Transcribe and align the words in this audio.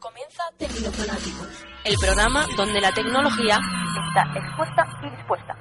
Comienza 0.00 0.42
Tecnofanáticos, 0.56 1.46
el 1.84 1.94
programa 1.96 2.46
donde 2.56 2.80
la 2.80 2.90
tecnología 2.90 3.60
está 4.08 4.32
expuesta 4.34 4.98
y 5.02 5.10
dispuesta. 5.14 5.54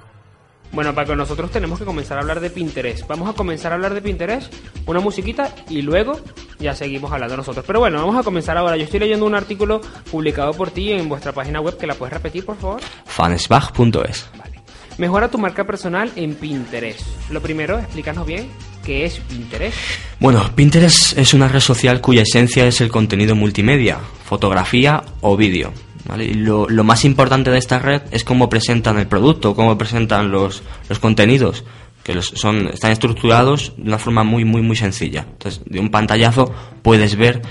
Bueno, 0.72 0.96
Paco, 0.96 1.14
nosotros 1.14 1.52
tenemos 1.52 1.78
que 1.78 1.84
comenzar 1.84 2.18
a 2.18 2.22
hablar 2.22 2.40
de 2.40 2.50
Pinterest. 2.50 3.06
Vamos 3.06 3.30
a 3.30 3.34
comenzar 3.34 3.74
a 3.74 3.76
hablar 3.76 3.94
de 3.94 4.02
Pinterest, 4.02 4.54
una 4.86 5.02
musiquita 5.02 5.54
y 5.68 5.82
luego 5.82 6.18
ya 6.58 6.74
seguimos 6.74 7.12
hablando 7.12 7.36
nosotros. 7.36 7.66
Pero 7.68 7.80
bueno, 7.80 7.98
vamos 7.98 8.16
a 8.16 8.24
comenzar 8.24 8.58
ahora. 8.58 8.78
Yo 8.78 8.86
estoy 8.86 9.02
leyendo 9.02 9.26
un 9.26 9.36
artículo 9.36 9.82
publicado 10.10 10.54
por 10.54 10.72
ti 10.72 10.94
en 10.94 11.10
vuestra 11.10 11.34
página 11.34 11.60
web, 11.60 11.78
que 11.78 11.86
la 11.86 11.96
puedes 11.96 12.14
repetir, 12.14 12.46
por 12.46 12.56
favor. 12.56 12.82
fansbach.es. 13.08 14.30
Vale. 14.38 14.62
Mejora 14.98 15.30
tu 15.30 15.38
marca 15.38 15.66
personal 15.66 16.14
en 16.16 16.36
Pinterest. 16.36 17.30
Lo 17.30 17.42
primero, 17.42 17.78
explícanos 17.78 18.26
bien 18.26 18.50
qué 18.84 19.06
es 19.06 19.20
Pinterest. 19.20 19.78
Bueno, 20.20 20.50
Pinterest 20.56 21.18
es 21.18 21.34
una 21.34 21.48
red 21.48 21.60
social 21.60 22.02
cuya 22.02 22.24
esencia 22.24 22.66
es 22.66 22.82
el 22.82 22.90
contenido 22.90 23.36
multimedia, 23.36 24.00
fotografía 24.26 25.04
o 25.22 25.38
vídeo. 25.38 25.72
¿vale? 26.06 26.26
Y 26.26 26.34
lo, 26.34 26.68
más 26.84 27.06
importante 27.06 27.52
de 27.52 27.58
esta 27.58 27.80
red 27.80 28.02
es 28.12 28.24
cómo 28.24 28.50
presentan 28.50 28.98
el 28.98 29.08
producto, 29.08 29.56
cómo 29.56 29.78
presentan 29.78 30.32
los, 30.32 30.64
los 30.88 31.00
contenidos, 31.00 31.64
que 32.04 32.22
son, 32.22 32.68
están 32.70 32.92
estructurados 32.92 33.74
de 33.78 33.84
una 33.84 34.00
forma 34.00 34.24
muy, 34.24 34.46
muy, 34.46 34.62
muy 34.62 34.76
sencilla. 34.76 35.26
Entonces, 35.32 35.62
de 35.66 35.80
un 35.80 35.90
pantallazo 35.90 36.54
puedes 36.82 37.16
ver 37.16 37.42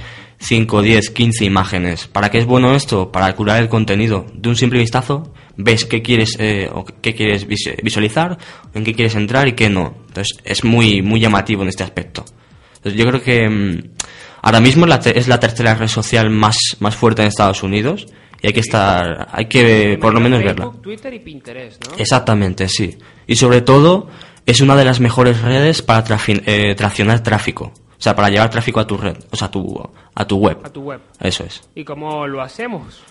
5, 0.40 0.82
10, 0.82 1.10
15 1.10 1.44
imágenes. 1.44 2.06
¿Para 2.06 2.30
qué 2.30 2.38
es 2.38 2.46
bueno 2.46 2.74
esto? 2.74 3.10
Para 3.10 3.34
curar 3.34 3.60
el 3.62 3.68
contenido. 3.68 4.26
De 4.34 4.48
un 4.48 4.56
simple 4.56 4.78
vistazo 4.78 5.32
ves 5.58 5.84
qué 5.84 6.00
quieres, 6.00 6.36
eh, 6.38 6.70
o 6.72 6.84
qué 6.84 7.14
quieres 7.14 7.46
vis- 7.46 7.76
visualizar, 7.82 8.38
en 8.72 8.84
qué 8.84 8.94
quieres 8.94 9.14
entrar 9.16 9.46
y 9.48 9.52
qué 9.52 9.68
no. 9.68 9.94
Entonces 10.08 10.38
es 10.44 10.64
muy, 10.64 11.02
muy 11.02 11.20
llamativo 11.20 11.62
en 11.62 11.68
este 11.68 11.82
aspecto. 11.84 12.24
Entonces 12.76 12.98
yo 12.98 13.06
creo 13.08 13.20
que 13.22 13.48
mm, 13.48 13.90
ahora 14.42 14.60
mismo 14.60 14.86
la 14.86 15.00
te- 15.00 15.18
es 15.18 15.28
la 15.28 15.38
tercera 15.40 15.74
red 15.74 15.88
social 15.88 16.30
más, 16.30 16.56
más 16.80 16.94
fuerte 16.96 17.22
en 17.22 17.28
Estados 17.28 17.62
Unidos 17.62 18.06
y 18.40 18.46
hay 18.46 18.52
que 18.52 18.60
estar, 18.60 19.28
hay 19.32 19.46
que 19.46 19.98
por 20.00 20.14
lo 20.14 20.20
menos 20.20 20.42
verla. 20.42 20.70
Twitter 20.80 21.12
y 21.12 21.18
Pinterest, 21.18 21.84
¿no? 21.88 21.96
Exactamente, 21.98 22.68
sí. 22.68 22.96
Y 23.26 23.34
sobre 23.36 23.60
todo 23.60 24.08
es 24.46 24.60
una 24.60 24.76
de 24.76 24.84
las 24.84 25.00
mejores 25.00 25.42
redes 25.42 25.82
para 25.82 26.04
eh, 26.28 26.74
traccionar 26.76 27.22
tráfico. 27.22 27.72
O 27.98 28.00
sea, 28.00 28.14
para 28.14 28.28
llevar 28.28 28.48
tráfico 28.48 28.78
a 28.78 28.86
tu 28.86 28.96
red, 28.96 29.16
o 29.28 29.36
sea, 29.36 29.48
a 29.48 29.50
tu, 29.50 29.90
a 30.14 30.24
tu 30.24 30.36
web. 30.36 30.58
A 30.62 30.70
tu 30.70 30.82
web. 30.82 31.00
Eso 31.20 31.42
es. 31.44 31.68
¿Y 31.74 31.82
cómo 31.82 32.28
lo 32.28 32.40
hacemos? 32.40 33.02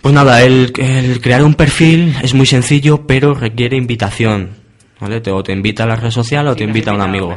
Pues 0.00 0.14
nada, 0.14 0.42
el, 0.42 0.72
el 0.78 1.20
crear 1.20 1.42
un 1.42 1.54
perfil 1.54 2.14
es 2.22 2.34
muy 2.34 2.46
sencillo, 2.46 3.06
pero 3.06 3.34
requiere 3.34 3.76
invitación. 3.76 4.57
¿Vale? 5.00 5.20
Te, 5.20 5.30
o 5.30 5.42
te 5.42 5.52
invita 5.52 5.84
a 5.84 5.86
la 5.86 5.96
red 5.96 6.10
social 6.10 6.46
o 6.48 6.52
Sí, 6.52 6.58
te 6.58 6.64
invita 6.64 6.90
a 6.90 6.94
un 6.94 7.00
amigo. 7.00 7.36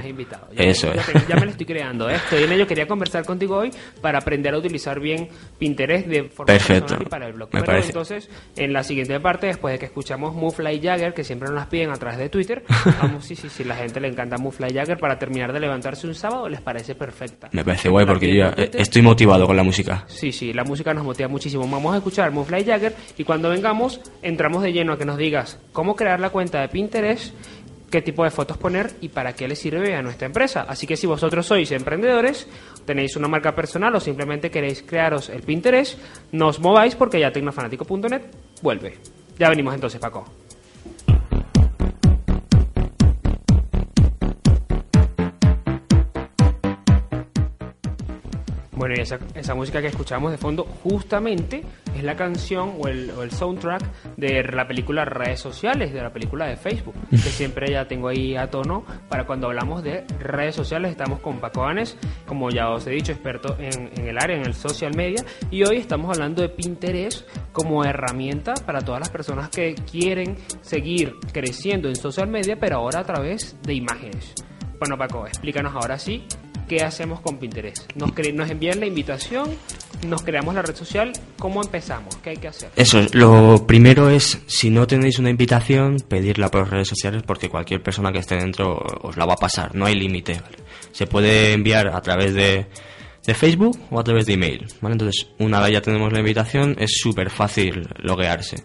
Eso 0.55 0.91
es. 0.91 1.05
Ya, 1.13 1.27
ya 1.27 1.35
me 1.35 1.45
lo 1.45 1.51
estoy 1.51 1.65
creando, 1.65 2.09
¿eh? 2.09 2.15
Estoy 2.15 2.43
en 2.43 2.51
ello. 2.53 2.65
Quería 2.67 2.87
conversar 2.87 3.23
contigo 3.25 3.57
hoy 3.57 3.71
para 4.01 4.17
aprender 4.19 4.53
a 4.53 4.57
utilizar 4.57 4.99
bien 4.99 5.29
Pinterest 5.59 6.07
de 6.07 6.23
forma 6.23 6.47
Perfecto. 6.53 6.97
y 6.99 7.05
para 7.05 7.27
el 7.27 7.33
blog. 7.33 7.49
Me 7.53 7.59
Pero 7.59 7.65
parece. 7.65 7.89
entonces, 7.89 8.29
en 8.55 8.73
la 8.73 8.83
siguiente 8.83 9.19
parte, 9.19 9.47
después 9.47 9.73
de 9.73 9.79
que 9.79 9.85
escuchamos 9.85 10.33
Mufly 10.35 10.79
Jagger, 10.81 11.13
que 11.13 11.23
siempre 11.23 11.47
nos 11.49 11.55
las 11.55 11.67
piden 11.67 11.91
a 11.91 11.95
través 11.95 12.17
de 12.17 12.29
Twitter, 12.29 12.63
vamos, 13.01 13.25
sí, 13.25 13.35
sí, 13.35 13.47
sí, 13.49 13.63
la 13.63 13.75
gente 13.75 13.99
le 13.99 14.07
encanta 14.07 14.37
Mufly 14.37 14.73
Jagger 14.73 14.97
para 14.97 15.19
terminar 15.19 15.53
de 15.53 15.59
levantarse 15.59 16.07
un 16.07 16.15
sábado, 16.15 16.49
les 16.49 16.61
parece 16.61 16.95
perfecta. 16.95 17.49
Me 17.51 17.63
parece 17.63 17.89
guay 17.89 18.05
porque 18.05 18.33
yo 18.35 18.45
eh, 18.57 18.71
estoy 18.73 19.01
motivado 19.03 19.45
con 19.45 19.55
la 19.55 19.63
música. 19.63 20.03
Sí, 20.07 20.31
sí, 20.31 20.51
la 20.53 20.63
música 20.63 20.93
nos 20.93 21.03
motiva 21.03 21.27
muchísimo. 21.29 21.67
Vamos 21.67 21.93
a 21.93 21.97
escuchar 21.97 22.31
Mufly 22.31 22.63
Jagger 22.65 22.95
y 23.17 23.23
cuando 23.23 23.49
vengamos 23.49 23.99
entramos 24.21 24.63
de 24.63 24.73
lleno 24.73 24.93
a 24.93 24.97
que 24.97 25.05
nos 25.05 25.17
digas 25.17 25.59
cómo 25.73 25.95
crear 25.95 26.19
la 26.19 26.29
cuenta 26.31 26.61
de 26.61 26.69
Pinterest, 26.69 27.33
qué 27.91 28.01
tipo 28.01 28.23
de 28.23 28.31
fotos 28.31 28.57
poner 28.57 28.91
y 29.01 29.09
para 29.09 29.33
qué 29.33 29.47
le 29.47 29.55
sirve 29.55 29.95
a 29.95 30.01
nuestra 30.01 30.25
empresa. 30.25 30.65
Así 30.67 30.87
que 30.87 30.97
si 30.97 31.05
vosotros 31.05 31.45
sois 31.45 31.71
emprendedores, 31.71 32.47
tenéis 32.85 33.15
una 33.15 33.27
marca 33.27 33.53
personal 33.53 33.93
o 33.93 33.99
simplemente 33.99 34.49
queréis 34.49 34.81
crearos 34.81 35.29
el 35.29 35.43
Pinterest, 35.43 35.99
no 36.31 36.47
os 36.47 36.59
mováis 36.59 36.95
porque 36.95 37.19
ya 37.19 37.31
tecnofanático.net 37.31 38.23
vuelve. 38.61 38.97
Ya 39.37 39.49
venimos 39.49 39.75
entonces, 39.75 39.99
Paco. 39.99 40.40
Bueno, 48.91 48.99
y 48.99 49.03
esa, 49.03 49.19
esa 49.35 49.55
música 49.55 49.79
que 49.79 49.87
escuchamos 49.87 50.31
de 50.31 50.37
fondo 50.37 50.65
justamente 50.65 51.63
es 51.95 52.03
la 52.03 52.17
canción 52.17 52.73
o 52.77 52.89
el, 52.89 53.09
o 53.11 53.23
el 53.23 53.31
soundtrack 53.31 54.17
de 54.17 54.43
la 54.43 54.67
película 54.67 55.05
Redes 55.05 55.39
Sociales, 55.39 55.93
de 55.93 56.01
la 56.01 56.11
película 56.11 56.45
de 56.45 56.57
Facebook, 56.57 56.95
que 57.09 57.17
siempre 57.17 57.71
ya 57.71 57.87
tengo 57.87 58.09
ahí 58.09 58.35
a 58.35 58.49
tono 58.49 58.83
para 59.07 59.25
cuando 59.25 59.47
hablamos 59.47 59.81
de 59.81 60.03
redes 60.19 60.55
sociales. 60.55 60.91
Estamos 60.91 61.21
con 61.21 61.39
Paco 61.39 61.63
Anes, 61.63 61.97
como 62.25 62.49
ya 62.49 62.69
os 62.69 62.85
he 62.85 62.89
dicho, 62.89 63.13
experto 63.13 63.55
en, 63.59 63.91
en 63.95 64.09
el 64.09 64.17
área, 64.17 64.35
en 64.35 64.45
el 64.45 64.55
social 64.55 64.93
media, 64.93 65.23
y 65.49 65.63
hoy 65.63 65.77
estamos 65.77 66.13
hablando 66.17 66.41
de 66.41 66.49
Pinterest 66.49 67.25
como 67.53 67.85
herramienta 67.85 68.55
para 68.65 68.81
todas 68.81 68.99
las 68.99 69.09
personas 69.09 69.47
que 69.47 69.73
quieren 69.89 70.35
seguir 70.59 71.15
creciendo 71.31 71.87
en 71.87 71.95
social 71.95 72.27
media, 72.27 72.57
pero 72.59 72.75
ahora 72.75 72.99
a 72.99 73.05
través 73.05 73.55
de 73.63 73.73
imágenes. 73.73 74.33
Bueno, 74.79 74.97
Paco, 74.97 75.27
explícanos 75.27 75.75
ahora 75.75 75.97
sí 75.97 76.25
qué 76.71 76.85
hacemos 76.85 77.19
con 77.19 77.37
Pinterest. 77.37 77.91
Nos, 77.97 78.11
envían 78.49 78.79
la 78.79 78.85
invitación, 78.85 79.57
nos 80.07 80.23
creamos 80.23 80.55
la 80.55 80.61
red 80.61 80.73
social, 80.73 81.11
¿cómo 81.37 81.61
empezamos? 81.61 82.15
¿Qué 82.23 82.29
hay 82.29 82.37
que 82.37 82.47
hacer? 82.47 82.71
Eso 82.77 82.99
es, 82.99 83.13
lo 83.13 83.67
primero 83.67 84.09
es, 84.09 84.39
si 84.45 84.69
no 84.69 84.87
tenéis 84.87 85.19
una 85.19 85.29
invitación, 85.29 85.97
pedirla 86.07 86.49
por 86.49 86.71
redes 86.71 86.87
sociales 86.87 87.23
porque 87.27 87.49
cualquier 87.49 87.83
persona 87.83 88.13
que 88.13 88.19
esté 88.19 88.37
dentro 88.37 88.77
os 89.01 89.17
la 89.17 89.25
va 89.25 89.33
a 89.33 89.35
pasar, 89.35 89.75
no 89.75 89.85
hay 89.85 89.95
límite. 89.95 90.41
Se 90.93 91.07
puede 91.07 91.51
enviar 91.51 91.89
a 91.89 91.99
través 91.99 92.33
de, 92.35 92.67
de 93.25 93.33
Facebook 93.33 93.77
o 93.89 93.99
a 93.99 94.03
través 94.05 94.25
de 94.25 94.35
email. 94.35 94.65
¿vale? 94.79 94.93
Entonces, 94.93 95.27
una 95.39 95.59
vez 95.59 95.73
ya 95.73 95.81
tenemos 95.81 96.13
la 96.13 96.19
invitación, 96.19 96.77
es 96.79 96.99
súper 97.01 97.31
fácil 97.31 97.85
loguearse. 97.97 98.63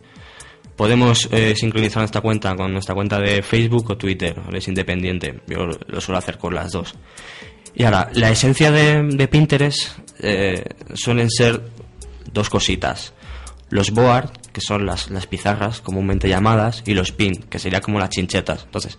Podemos 0.76 1.28
eh, 1.32 1.56
sincronizar 1.56 2.02
nuestra 2.02 2.20
cuenta 2.20 2.54
con 2.54 2.72
nuestra 2.72 2.94
cuenta 2.94 3.18
de 3.18 3.42
Facebook 3.42 3.90
o 3.90 3.96
Twitter, 3.96 4.36
es 4.52 4.68
independiente. 4.68 5.40
Yo 5.48 5.66
lo 5.88 6.00
suelo 6.00 6.18
hacer 6.18 6.38
con 6.38 6.54
las 6.54 6.70
dos. 6.70 6.94
Y 7.78 7.84
ahora, 7.84 8.08
la 8.14 8.30
esencia 8.30 8.70
de, 8.70 9.28
Pinterest 9.28 9.98
eh, 10.18 10.64
suelen 10.94 11.30
ser 11.30 11.60
dos 12.32 12.48
cositas. 12.48 13.12
Los 13.68 13.90
board, 13.90 14.30
que 14.50 14.62
son 14.62 14.86
las, 14.86 15.10
las 15.10 15.26
pizarras 15.26 15.82
comúnmente 15.82 16.26
llamadas, 16.26 16.82
y 16.86 16.94
los 16.94 17.12
pin, 17.12 17.34
que 17.50 17.58
sería 17.58 17.82
como 17.82 17.98
las 17.98 18.08
chinchetas. 18.08 18.64
Entonces, 18.64 18.98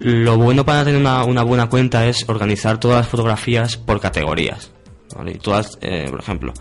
lo 0.00 0.36
bueno 0.36 0.64
para 0.64 0.84
tener 0.84 1.00
una, 1.00 1.22
una 1.22 1.44
buena 1.44 1.68
cuenta 1.68 2.04
es 2.08 2.28
organizar 2.28 2.80
todas 2.80 2.98
las 2.98 3.08
fotografías 3.08 3.76
por 3.76 4.00
categorías. 4.00 4.72
Y 5.26 5.38
todas, 5.38 5.78
eh, 5.80 6.08
por 6.10 6.18
ejemplo, 6.18 6.52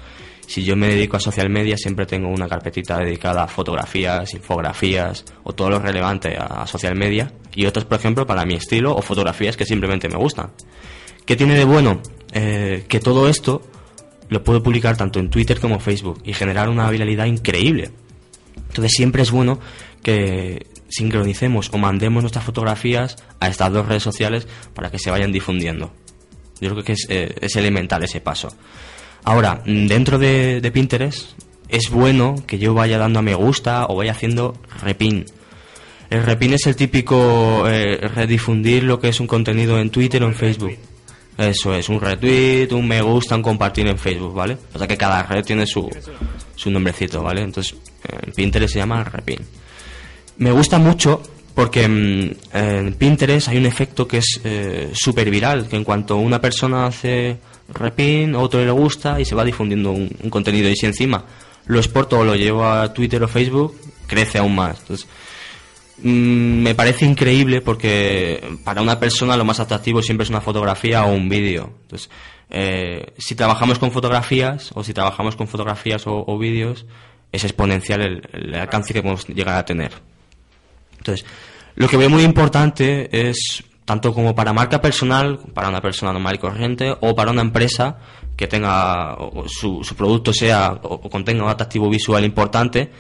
si 0.46 0.64
yo 0.64 0.76
me 0.76 0.88
dedico 0.88 1.18
a 1.18 1.20
social 1.20 1.50
media, 1.50 1.78
siempre 1.78 2.06
tengo 2.06 2.30
una 2.30 2.48
carpetita 2.48 3.00
dedicada 3.00 3.44
a 3.44 3.48
fotografías, 3.48 4.36
infografías 4.36 5.26
o 5.44 5.54
todo 5.54 5.72
lo 5.72 5.80
relevante 5.80 6.38
a, 6.38 6.62
a 6.62 6.68
social 6.68 6.96
media. 6.96 7.32
Y 7.56 7.66
otras, 7.66 7.86
por 7.86 7.98
ejemplo, 7.98 8.28
para 8.28 8.46
mi 8.46 8.54
estilo 8.54 8.96
o 8.96 9.02
fotografías 9.02 9.58
que 9.58 9.66
simplemente 9.66 10.08
me 10.10 10.18
gustan. 10.18 10.52
¿Qué 11.28 11.36
tiene 11.36 11.56
de 11.56 11.66
bueno? 11.66 12.02
Eh, 12.32 12.86
que 12.88 13.02
todo 13.02 13.28
esto 13.28 13.62
lo 14.30 14.46
puedo 14.46 14.64
publicar 14.64 14.96
tanto 14.96 15.20
en 15.20 15.30
Twitter 15.30 15.60
como 15.60 15.78
Facebook 15.78 16.22
y 16.24 16.32
generar 16.32 16.70
una 16.70 16.90
viralidad 16.90 17.26
increíble. 17.26 17.92
Entonces 18.70 18.94
siempre 18.96 19.24
es 19.24 19.32
bueno 19.32 19.60
que 20.02 20.68
sincronicemos 20.88 21.70
o 21.74 21.78
mandemos 21.78 22.24
nuestras 22.24 22.46
fotografías 22.46 23.18
a 23.42 23.50
estas 23.50 23.74
dos 23.74 23.86
redes 23.86 24.04
sociales 24.04 24.48
para 24.74 24.90
que 24.90 25.00
se 25.00 25.12
vayan 25.12 25.34
difundiendo. 25.34 25.92
Yo 26.62 26.72
creo 26.72 26.84
que 26.86 26.94
es, 26.94 27.06
eh, 27.10 27.36
es 27.42 27.58
elemental 27.58 28.02
ese 28.04 28.22
paso. 28.22 28.56
Ahora, 29.26 29.62
dentro 29.66 30.18
de, 30.20 30.62
de 30.62 30.72
Pinterest 30.72 31.32
es 31.68 31.90
bueno 31.90 32.36
que 32.48 32.58
yo 32.58 32.74
vaya 32.74 32.98
dando 32.98 33.20
a 33.20 33.22
me 33.22 33.36
gusta 33.36 33.86
o 33.90 33.98
vaya 33.98 34.12
haciendo 34.14 34.58
repin. 34.82 35.26
El 36.10 36.24
repin 36.24 36.54
es 36.54 36.66
el 36.68 36.78
típico 36.78 37.68
eh, 37.68 37.98
redifundir 37.98 38.84
lo 38.84 39.02
que 39.02 39.10
es 39.10 39.20
un 39.20 39.28
contenido 39.28 39.78
en 39.78 39.90
Twitter 39.90 40.24
o 40.24 40.28
en 40.28 40.36
Facebook. 40.36 40.78
Eso 41.38 41.76
es, 41.76 41.88
un 41.90 42.02
retweet, 42.02 42.70
un 42.72 42.88
me 42.88 43.02
gusta, 43.02 43.36
un 43.36 43.44
compartir 43.44 43.88
en 43.88 43.98
Facebook, 43.98 44.34
¿vale? 44.34 44.58
O 44.74 44.78
sea 44.78 44.88
que 44.88 44.98
cada 44.98 45.22
red 45.24 45.44
tiene 45.46 45.68
su, 45.68 45.90
su 46.56 46.72
nombrecito, 46.72 47.22
¿vale? 47.22 47.42
Entonces, 47.42 47.76
en 48.04 48.32
Pinterest 48.32 48.74
se 48.74 48.80
llama 48.80 49.04
repin. 49.04 49.40
Me 50.38 50.52
gusta 50.52 50.78
mucho 50.78 51.22
Porque 51.54 51.88
mm, 51.88 52.56
en 52.56 52.94
Pinterest 52.94 53.48
hay 53.48 53.58
un 53.58 53.66
efecto 53.66 54.08
que 54.08 54.18
es 54.18 54.40
eh, 54.44 54.92
súper 54.94 55.30
viral, 55.32 55.68
que 55.68 55.76
en 55.76 55.84
cuanto 55.84 56.18
una 56.18 56.40
persona 56.40 56.86
hace 56.86 57.38
repin, 57.70 58.36
otro 58.36 58.64
le 58.64 58.72
gusta 58.72 59.20
y 59.20 59.26
se 59.26 59.34
va 59.34 59.44
difundiendo 59.44 59.92
un, 59.92 60.08
un 60.22 60.30
contenido 60.30 60.70
y 60.70 60.76
si 60.76 60.86
encima 60.86 61.24
lo 61.66 61.80
exporto 61.80 62.20
o 62.20 62.24
lo 62.24 62.36
llevo 62.36 62.66
a 62.66 62.94
Twitter 62.94 63.24
o 63.24 63.28
Facebook, 63.28 63.76
crece 64.06 64.38
aún 64.38 64.56
más. 64.56 64.80
Entonces, 64.80 65.08
mm, 66.04 66.62
me 66.62 66.76
parece 66.76 67.06
increíble 67.06 67.62
porque 67.62 68.42
para 68.64 68.82
una 68.82 69.00
persona 69.00 69.38
lo 69.38 69.46
más 69.46 69.60
atractivo 69.60 70.02
siempre 70.02 70.24
es 70.24 70.30
una 70.30 70.42
fotografía 70.42 71.04
o 71.06 71.14
un 71.14 71.30
vídeo. 71.30 71.72
Entonces, 71.84 72.10
eh, 72.50 73.14
si 73.18 73.36
trabajamos 73.36 73.78
con 73.78 73.92
fotografías 73.92 74.72
o 74.74 74.84
si 74.84 74.94
trabajamos 74.94 75.36
con 75.36 75.48
fotografías 75.48 76.04
o, 76.06 76.38
vídeos, 76.38 76.86
es 77.32 77.44
exponencial 77.44 78.02
el, 78.02 78.56
alcance 78.56 78.94
que 78.94 79.02
podemos 79.02 79.28
llegar 79.28 79.56
a 79.56 79.66
tener. 79.66 79.92
Entonces, 80.98 81.26
lo 81.76 81.88
que 81.88 81.98
veo 81.98 82.10
muy 82.10 82.24
importante 82.24 83.10
es, 83.12 83.64
tanto 83.86 84.14
como 84.14 84.34
para 84.34 84.54
marca 84.54 84.82
personal, 84.82 85.40
para 85.54 85.70
una 85.70 85.82
persona 85.82 86.14
normal 86.14 86.36
y 86.36 86.40
corriente, 86.40 86.96
o 87.02 87.16
para 87.16 87.32
una 87.32 87.42
empresa 87.42 87.98
que 88.36 88.48
tenga, 88.48 89.16
o 89.16 89.48
su, 89.48 89.84
su 89.84 89.96
producto 89.96 90.32
sea, 90.32 90.80
o, 90.84 90.94
o 90.96 91.10
contenga 91.10 91.44
un 91.44 91.50
atractivo 91.50 91.90
visual 91.90 92.24
importante, 92.24 92.92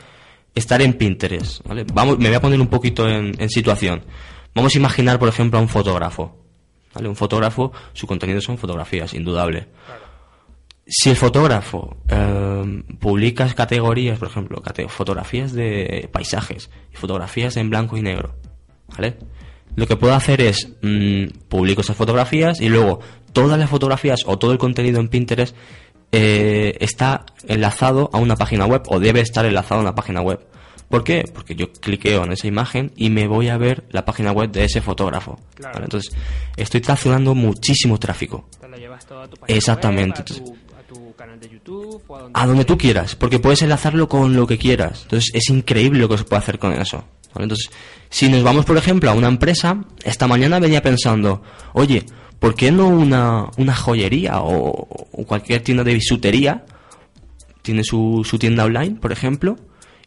estar 0.57 0.81
en 0.81 0.93
Pinterest. 0.93 1.63
¿vale? 1.65 1.85
Vamos, 1.93 2.17
me 2.19 2.27
voy 2.27 2.35
a 2.35 2.41
poner 2.41 2.59
un 2.59 2.67
poquito 2.67 3.07
en, 3.07 3.33
en 3.39 3.49
situación. 3.49 4.03
Vamos 4.55 4.73
a 4.75 4.77
imaginar, 4.77 5.19
por 5.19 5.29
ejemplo, 5.29 5.59
a 5.59 5.61
un 5.61 5.69
fotógrafo. 5.69 6.35
¿vale? 6.93 7.07
Un 7.07 7.15
fotógrafo, 7.15 7.71
su 7.93 8.07
contenido 8.07 8.41
son 8.41 8.57
fotografías, 8.57 9.13
indudable. 9.13 9.67
Si 10.89 11.09
el 11.09 11.15
fotógrafo 11.17 11.97
eh, 12.07 12.83
publica 12.99 13.47
categorías, 13.53 14.17
por 14.19 14.29
ejemplo, 14.29 14.61
cate- 14.61 14.87
fotografías 14.87 15.51
de 15.51 16.09
paisajes 16.11 16.69
y 16.93 16.95
fotografías 16.95 17.57
en 17.57 17.69
blanco 17.69 17.97
y 17.97 18.01
negro, 18.01 18.35
¿vale? 18.95 19.17
Lo 19.75 19.85
que 19.85 19.97
puedo 19.97 20.13
hacer 20.15 20.39
es 20.41 20.69
mm, 20.81 21.25
publico 21.49 21.81
esas 21.81 21.97
fotografías 21.97 22.61
y 22.61 22.69
luego 22.69 23.01
todas 23.33 23.59
las 23.59 23.69
fotografías 23.69 24.21
o 24.25 24.39
todo 24.39 24.53
el 24.53 24.57
contenido 24.57 24.99
en 25.01 25.09
Pinterest 25.09 25.55
eh, 26.11 26.77
está 26.79 27.25
enlazado 27.47 28.09
a 28.13 28.17
una 28.17 28.35
página 28.35 28.65
web 28.65 28.83
o 28.87 28.99
debe 28.99 29.21
estar 29.21 29.45
enlazado 29.45 29.79
a 29.79 29.83
una 29.83 29.95
página 29.95 30.21
web. 30.21 30.39
¿Por 30.89 31.03
qué? 31.03 31.29
Porque 31.33 31.55
yo 31.55 31.71
cliqueo 31.71 32.23
en 32.23 32.31
esa 32.31 32.47
imagen 32.47 32.93
y 32.95 33.09
me 33.09 33.27
voy 33.27 33.49
a 33.49 33.57
ver 33.57 33.83
la 33.91 34.05
página 34.05 34.31
web 34.31 34.51
de 34.51 34.63
ese 34.63 34.81
fotógrafo. 34.81 35.37
Claro. 35.53 35.73
¿vale? 35.73 35.85
Entonces, 35.85 36.15
estoy 36.55 36.79
traccionando 36.79 37.35
muchísimo 37.35 37.99
tráfico. 37.99 38.47
Te 38.61 38.69
lo 38.69 38.77
llevas 38.77 39.05
todo 39.05 39.21
a 39.21 39.27
tu 39.27 39.35
página 39.35 39.57
Exactamente, 39.57 40.21
web, 40.21 40.31
a, 40.31 40.43
tu, 40.45 40.75
a 40.77 40.83
tu 40.83 41.15
canal 41.15 41.39
de 41.39 41.49
YouTube 41.49 42.01
o 42.07 42.15
a 42.15 42.21
donde, 42.21 42.39
A 42.39 42.45
donde 42.45 42.65
tú 42.65 42.77
quieras, 42.77 43.15
porque 43.15 43.39
puedes 43.39 43.61
enlazarlo 43.63 44.07
con 44.07 44.33
lo 44.33 44.47
que 44.47 44.57
quieras. 44.57 45.01
Entonces 45.03 45.31
es 45.33 45.49
increíble 45.49 45.99
lo 45.99 46.07
que 46.07 46.19
se 46.19 46.23
puede 46.23 46.39
hacer 46.39 46.57
con 46.57 46.71
eso. 46.71 47.03
¿vale? 47.33 47.43
Entonces, 47.43 47.69
si 48.09 48.29
nos 48.29 48.41
vamos, 48.43 48.63
por 48.63 48.77
ejemplo, 48.77 49.09
a 49.09 49.13
una 49.13 49.27
empresa, 49.27 49.83
esta 50.05 50.25
mañana 50.27 50.59
venía 50.59 50.81
pensando, 50.81 51.41
oye, 51.73 52.05
¿por 52.39 52.55
qué 52.55 52.71
no 52.71 52.87
una, 52.87 53.45
una 53.57 53.75
joyería 53.75 54.41
o, 54.41 54.87
o 55.11 55.25
cualquier 55.25 55.61
tienda 55.61 55.83
de 55.83 55.93
bisutería 55.93 56.65
tiene 57.61 57.83
su, 57.83 58.23
su 58.23 58.39
tienda 58.39 58.65
online, 58.65 58.95
por 58.95 59.11
ejemplo, 59.11 59.57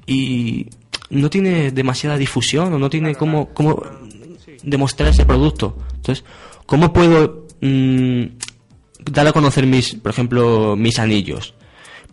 y 0.06 0.67
no 1.11 1.29
tiene 1.29 1.71
demasiada 1.73 2.17
difusión 2.17 2.73
o 2.73 2.79
no 2.79 2.88
tiene 2.88 3.15
cómo, 3.15 3.50
cómo 3.53 3.82
demostrar 4.62 5.11
ese 5.11 5.27
producto? 5.27 5.77
Entonces, 5.97 6.25
¿cómo 6.67 6.93
puedo 6.93 7.47
mm, 7.61 8.23
dar 9.11 9.26
a 9.26 9.33
conocer 9.33 9.67
mis, 9.67 9.94
por 9.97 10.11
ejemplo, 10.12 10.76
mis 10.76 10.99
anillos? 10.99 11.55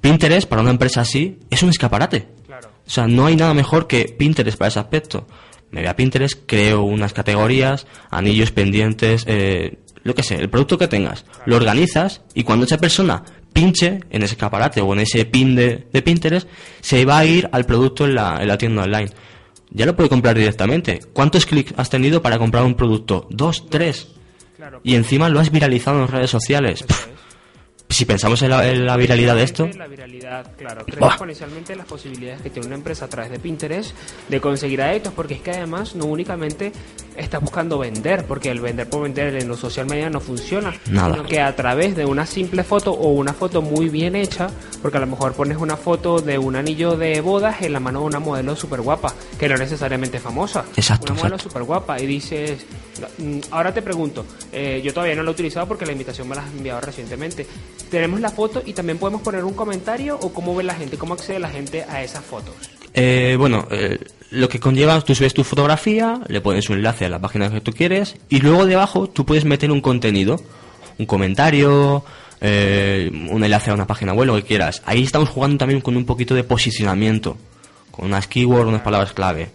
Pinterest 0.02 0.48
para 0.48 0.62
una 0.62 0.72
empresa 0.72 1.02
así 1.02 1.40
es 1.50 1.63
un 1.63 1.70
escaparate. 1.70 2.28
Claro. 2.46 2.70
O 2.86 2.90
sea, 2.90 3.08
no 3.08 3.25
hay 3.25 3.36
nada 3.36 3.54
mejor 3.54 3.88
que 3.88 4.06
Pinterest 4.06 4.58
para 4.58 4.70
ese 4.70 4.80
aspecto. 4.80 5.28
Me 5.72 5.81
voy 5.81 5.90
a 5.90 5.96
Pinterest, 5.96 6.44
creo 6.46 6.84
unas 6.84 7.13
categorías, 7.13 7.88
anillos 8.10 8.52
pendientes, 8.52 9.25
eh, 9.28 9.80
lo 10.07 10.15
que 10.15 10.24
sé, 10.24 10.36
el 10.36 10.50
producto 10.50 10.77
que 10.77 10.88
tengas, 10.88 11.25
lo 11.45 11.57
organizas 11.57 12.21
y 12.33 12.44
cuando 12.44 12.65
esa 12.65 12.77
persona 12.77 13.24
pinche 13.51 14.00
en 14.09 14.24
ese 14.24 14.36
escaparate 14.36 14.80
o 14.80 14.94
en 14.94 15.01
ese 15.01 15.25
pin 15.25 15.54
de, 15.54 15.86
de 15.92 16.01
Pinterest, 16.01 16.48
se 16.80 17.04
va 17.04 17.19
a 17.19 17.25
ir 17.25 17.50
al 17.51 17.65
producto 17.65 18.06
en 18.06 18.15
la, 18.15 18.38
en 18.42 18.48
la 18.48 18.57
tienda 18.57 18.83
online. 18.83 19.09
Ya 19.69 19.86
lo 19.86 19.98
puede 19.98 20.07
comprar 20.07 20.38
directamente. 20.38 21.01
¿Cuántos 21.12 21.45
clics 21.45 21.74
has 21.75 21.89
tenido 21.89 22.21
para 22.21 22.39
comprar 22.39 22.63
un 22.63 22.75
producto? 22.75 23.27
Dos, 23.30 23.69
tres. 23.69 24.07
Claro. 24.56 24.80
Y 24.81 24.95
encima 24.95 25.27
lo 25.27 25.42
has 25.42 25.51
viralizado 25.51 26.01
en 26.01 26.07
redes 26.07 26.30
sociales. 26.30 26.83
Pff, 26.83 27.07
si 27.89 28.06
pensamos 28.06 28.42
en 28.42 28.50
la, 28.51 28.68
en 28.68 28.86
la 28.86 28.95
viralidad 28.95 29.36
de 29.36 29.44
esto, 29.44 29.69
La 29.77 29.88
viralidad, 29.88 30.56
claro. 30.57 30.86
Creo 30.86 31.07
exponencialmente 31.07 31.75
las 31.75 31.86
posibilidades 31.86 32.42
que 32.42 32.50
tiene 32.50 32.68
una 32.68 32.75
empresa 32.75 33.06
a 33.06 33.10
través 33.10 33.31
de 33.31 33.39
Pinterest 33.39 33.94
de 34.30 34.39
conseguir 34.39 34.81
adeptos, 34.81 35.13
porque 35.13 35.36
es 35.36 35.42
que 35.42 35.51
además 35.51 35.95
no 35.95 36.06
únicamente 36.06 36.71
estás 37.18 37.42
buscando 37.42 37.78
vender, 37.78 38.25
porque 38.25 38.50
el 38.52 38.62
vender 38.62 38.90
por 38.90 39.02
vender 39.04 39.36
en 39.36 39.48
los 39.48 39.60
social 39.60 39.86
media 39.88 40.10
no 40.10 40.19
funciona, 40.19 40.74
Nada. 40.90 41.14
sino 41.14 41.25
que 41.25 41.42
a 41.42 41.56
través 41.56 41.96
de 41.96 42.06
una 42.06 42.25
simple 42.25 42.64
foto 42.64 42.92
o 42.92 43.10
una 43.12 43.34
foto 43.34 43.62
muy 43.62 43.90
bien 43.90 44.16
hecha, 44.16 44.50
porque 44.81 44.98
a 44.98 45.02
lo 45.02 45.08
mejor 45.08 45.34
pones 45.34 45.58
una 45.58 45.78
foto 45.78 46.19
de 46.22 46.38
un 46.38 46.56
anillo 46.56 46.96
de 46.96 47.19
bodas 47.22 47.62
en 47.62 47.74
la 47.74 47.80
mano 47.80 48.02
de 48.02 48.06
una 48.06 48.19
modelo 48.19 48.56
súper 48.56 48.81
guapa, 48.81 49.14
que 49.40 49.48
no 49.48 49.56
es 49.56 49.60
necesariamente 49.62 50.19
famosa, 50.19 50.66
Exacto, 50.75 51.14
una 51.14 51.22
modelo 51.22 51.40
súper 51.40 51.64
guapa, 51.64 52.00
y 52.00 52.06
dices, 52.06 52.66
mm, 53.18 53.40
ahora 53.52 53.74
te 53.74 53.81
pregunto, 53.81 54.25
eh, 54.52 54.81
yo 54.84 54.94
todavía 54.94 55.16
no 55.16 55.24
lo 55.24 55.31
he 55.31 55.34
utilizado 55.34 55.68
porque 55.68 55.86
la 55.86 55.92
invitación 55.92 56.28
me 56.30 56.36
la 56.36 56.44
has 56.44 56.52
enviado 56.52 56.81
recientemente. 56.81 57.48
Tenemos 57.90 58.20
la 58.20 58.30
foto 58.30 58.62
y 58.66 58.74
también 58.74 58.98
podemos 58.98 59.22
poner 59.22 59.44
un 59.44 59.54
comentario 59.54 60.18
o 60.22 60.34
cómo 60.34 60.56
ve 60.56 60.63
la 60.63 60.75
gente, 60.75 60.98
cómo 60.98 61.13
accede 61.13 61.40
la 61.40 61.50
gente 61.50 61.84
a 61.90 62.04
esas 62.04 62.24
fotos. 62.24 62.54
Eh, 63.00 63.36
bueno, 63.38 63.68
eh, 63.70 64.00
lo 64.32 64.50
que 64.50 64.60
conlleva, 64.60 65.00
tú 65.02 65.14
subes 65.14 65.36
tu 65.36 65.44
fotografía, 65.44 66.20
le 66.28 66.42
pones 66.42 66.68
un 66.72 66.78
enlace 66.78 67.06
a 67.06 67.10
la 67.10 67.20
página 67.20 67.52
que 67.52 67.62
tú 67.62 67.72
quieres 67.72 68.16
y 68.28 68.40
luego 68.40 68.66
debajo 68.66 69.08
tú 69.08 69.24
puedes 69.24 69.46
meter 69.46 69.72
un 69.72 69.82
contenido, 69.82 70.42
un 70.98 71.06
comentario, 71.06 72.04
eh, 72.42 73.12
un 73.30 73.44
enlace 73.44 73.70
a 73.70 73.76
una 73.76 73.86
página 73.86 74.14
web, 74.14 74.26
lo 74.26 74.36
que 74.38 74.42
quieras. 74.42 74.82
Ahí 74.88 75.04
estamos 75.04 75.30
jugando 75.30 75.60
también 75.60 75.80
con 75.80 75.96
un 75.96 76.06
poquito 76.06 76.34
de 76.34 76.44
posicionamiento, 76.44 77.38
con 77.92 78.06
unas 78.06 78.26
keywords, 78.26 78.68
unas 78.68 78.82
palabras 78.82 79.14
clave. 79.14 79.50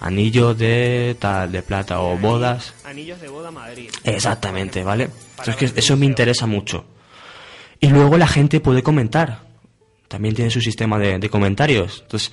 Anillo 0.00 0.54
de 0.54 1.16
tal, 1.18 1.52
de 1.52 1.60
plata 1.60 2.00
o 2.00 2.16
bodas. 2.16 2.72
Anillos 2.86 3.20
de 3.20 3.28
boda 3.28 3.50
Madrid. 3.50 3.90
Exactamente, 4.04 4.82
¿vale? 4.82 5.10
Entonces, 5.38 5.56
que 5.56 5.78
eso 5.78 5.98
me 5.98 6.06
interesa 6.06 6.46
mucho. 6.46 6.86
Y 7.78 7.88
luego 7.88 8.16
la 8.16 8.26
gente 8.26 8.60
puede 8.60 8.82
comentar. 8.82 9.42
También 10.08 10.34
tiene 10.34 10.50
su 10.50 10.62
sistema 10.62 10.98
de, 10.98 11.18
de 11.18 11.28
comentarios. 11.28 12.00
Entonces, 12.04 12.32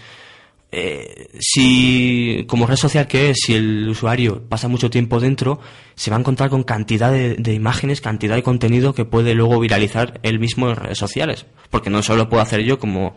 eh, 0.72 1.30
si, 1.40 2.46
como 2.48 2.68
red 2.68 2.76
social 2.76 3.08
que 3.08 3.30
es, 3.30 3.38
si 3.46 3.56
el 3.56 3.88
usuario 3.88 4.44
pasa 4.50 4.68
mucho 4.68 4.90
tiempo 4.90 5.20
dentro, 5.20 5.60
se 5.96 6.12
va 6.12 6.18
a 6.18 6.20
encontrar 6.20 6.50
con 6.50 6.64
cantidad 6.64 7.12
de, 7.12 7.54
imágenes, 7.54 8.02
cantidad 8.02 8.36
de 8.36 8.44
contenido 8.44 8.94
que 8.94 9.06
puede 9.06 9.34
luego 9.34 9.60
viralizar 9.60 10.20
él 10.24 10.40
mismo 10.40 10.70
en 10.70 10.76
redes 10.76 10.98
sociales. 10.98 11.46
Porque 11.70 11.90
no 11.90 12.04
solo 12.04 12.24
lo 12.24 12.30
puedo 12.30 12.44
hacer 12.44 12.62
yo 12.62 12.80
como, 12.80 13.16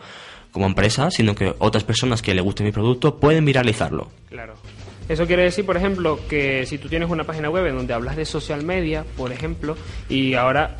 como 0.53 0.67
empresa, 0.67 1.11
sino 1.11 1.35
que 1.35 1.55
otras 1.59 1.85
personas 1.85 2.23
que 2.23 2.35
le 2.35 2.41
guste 2.41 2.63
mi 2.63 2.73
producto 2.73 3.19
pueden 3.19 3.45
viralizarlo. 3.45 4.11
Claro. 4.29 4.55
Eso 5.09 5.27
quiere 5.27 5.43
decir, 5.43 5.67
por 5.67 5.77
ejemplo, 5.77 6.21
que 6.29 6.65
si 6.67 6.79
tú 6.79 6.89
tienes 6.89 7.11
una 7.11 7.25
página 7.25 7.51
web 7.51 7.67
en 7.67 7.77
donde 7.77 7.95
hablas 7.95 8.15
de 8.15 8.25
social 8.25 8.65
media, 8.65 9.05
por 9.17 9.33
ejemplo, 9.33 9.77
y 10.09 10.35
ahora 10.35 10.77